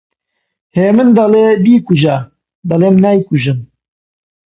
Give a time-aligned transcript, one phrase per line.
[0.77, 2.17] هێمن دەڵێ: بیکوژە!
[2.69, 3.59] دەڵێم نایکوژم